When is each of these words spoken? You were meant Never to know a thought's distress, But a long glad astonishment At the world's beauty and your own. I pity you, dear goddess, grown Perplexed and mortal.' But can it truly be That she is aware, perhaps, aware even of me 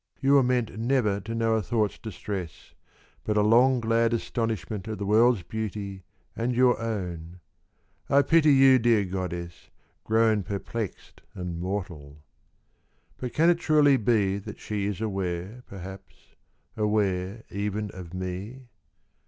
You 0.19 0.33
were 0.33 0.41
meant 0.41 0.79
Never 0.79 1.19
to 1.19 1.35
know 1.35 1.53
a 1.53 1.61
thought's 1.61 1.99
distress, 1.99 2.73
But 3.23 3.37
a 3.37 3.43
long 3.43 3.79
glad 3.79 4.13
astonishment 4.15 4.87
At 4.87 4.97
the 4.97 5.05
world's 5.05 5.43
beauty 5.43 6.05
and 6.35 6.55
your 6.55 6.81
own. 6.81 7.39
I 8.09 8.23
pity 8.23 8.51
you, 8.51 8.79
dear 8.79 9.05
goddess, 9.05 9.69
grown 10.03 10.41
Perplexed 10.41 11.21
and 11.35 11.59
mortal.' 11.59 12.23
But 13.19 13.33
can 13.33 13.51
it 13.51 13.59
truly 13.59 13.95
be 13.97 14.39
That 14.39 14.57
she 14.59 14.87
is 14.87 15.01
aware, 15.01 15.61
perhaps, 15.67 16.33
aware 16.79 17.43
even 17.51 17.91
of 17.91 18.11
me 18.11 18.69